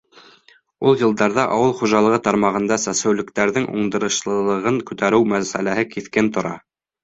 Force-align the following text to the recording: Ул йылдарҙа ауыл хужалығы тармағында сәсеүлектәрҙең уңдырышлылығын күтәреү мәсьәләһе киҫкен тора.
Ул 0.91 0.95
йылдарҙа 1.01 1.45
ауыл 1.57 1.75
хужалығы 1.81 2.21
тармағында 2.29 2.79
сәсеүлектәрҙең 2.85 3.69
уңдырышлылығын 3.77 4.83
күтәреү 4.91 5.33
мәсьәләһе 5.39 5.89
киҫкен 5.97 6.37
тора. 6.37 6.61